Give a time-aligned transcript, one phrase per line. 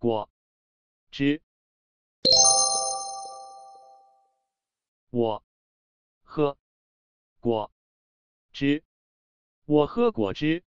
[0.00, 0.30] 果
[1.10, 1.42] 汁。
[5.10, 5.44] 我
[6.22, 6.56] 喝
[7.38, 7.70] 果
[8.50, 8.82] 汁。
[9.66, 10.64] 我喝果汁